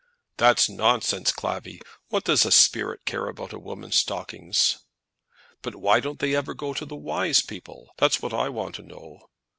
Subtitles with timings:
[0.37, 1.79] "That's nonsense, Clavvy.
[2.07, 4.79] What does a spirit care about a woman's stockings?"
[5.61, 7.91] "But why don't they ever go to the wise people?
[7.97, 9.29] that's what I want to know."